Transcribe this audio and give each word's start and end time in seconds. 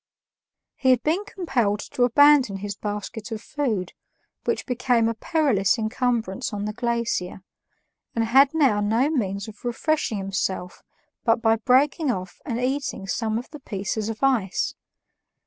He 0.77 0.89
had 0.89 1.03
been 1.03 1.25
compelled 1.25 1.79
to 1.91 2.01
abandon 2.05 2.57
his 2.57 2.75
basket 2.75 3.31
of 3.31 3.39
food, 3.39 3.93
which 4.45 4.65
became 4.65 5.07
a 5.07 5.13
perilous 5.13 5.77
incumbrance 5.77 6.51
on 6.51 6.65
the 6.65 6.73
glacier, 6.73 7.43
and 8.15 8.25
had 8.25 8.51
now 8.55 8.79
no 8.81 9.11
means 9.11 9.47
of 9.47 9.63
refreshing 9.63 10.17
himself 10.17 10.81
but 11.23 11.39
by 11.39 11.57
breaking 11.57 12.09
off 12.09 12.41
and 12.47 12.59
eating 12.59 13.05
some 13.05 13.37
of 13.37 13.51
the 13.51 13.59
pieces 13.59 14.09
of 14.09 14.23
ice. 14.23 14.73